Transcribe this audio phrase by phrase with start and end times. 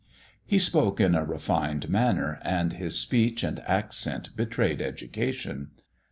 [0.43, 5.69] He spoke in a refined manner, and his speech and accent betrayed education.